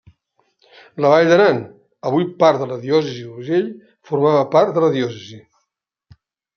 La 1.05 1.11
vall 1.13 1.29
d'Aran, 1.31 1.59
avui 2.11 2.27
part 2.41 2.59
de 2.63 2.69
la 2.73 2.79
diòcesi 2.87 3.29
d'Urgell, 3.29 3.71
formava 4.11 4.45
part 4.59 4.77
de 4.81 4.89
la 4.89 4.93
diòcesi. 5.01 5.43